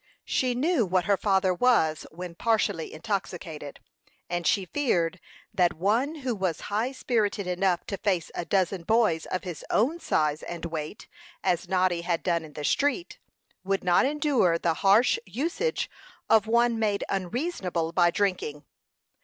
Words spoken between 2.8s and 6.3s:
intoxicated, and she feared that one